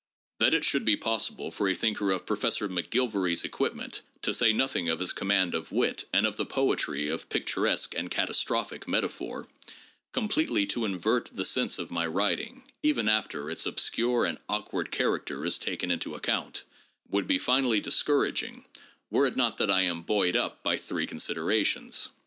[0.39, 4.89] That it should be possible for a thinker of Professor McGilvary's equipment— to say nothing
[4.89, 9.47] of his command of wit and of the poetry of picturesque and catastrophic metaphor—
[10.11, 15.45] completely to invert the sense of my writing, even after its obscure and awkward character
[15.45, 16.63] is taken into account,
[17.09, 18.65] would be finally discouraging,
[19.11, 22.09] were it not that I am buoyed up by three considerations.